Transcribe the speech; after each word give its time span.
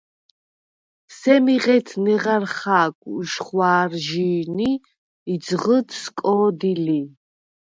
სემი 1.15 1.55
ღეთ 1.63 1.87
ნეღარ 2.03 2.43
ხა̄გ 2.57 2.95
უშხვა̄რჟი̄ნი 3.15 4.71
ი 5.33 5.35
ძღჷდ 5.45 5.87
სკო̄დი 6.01 6.73
ლი. 6.85 7.01